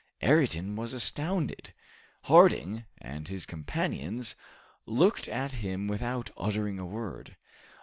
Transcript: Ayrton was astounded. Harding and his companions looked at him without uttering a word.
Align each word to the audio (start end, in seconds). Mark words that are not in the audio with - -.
Ayrton 0.23 0.75
was 0.75 0.95
astounded. 0.95 1.73
Harding 2.23 2.85
and 2.99 3.27
his 3.27 3.45
companions 3.45 4.35
looked 4.87 5.27
at 5.27 5.51
him 5.61 5.87
without 5.87 6.31
uttering 6.37 6.79
a 6.79 6.85
word. 6.87 7.35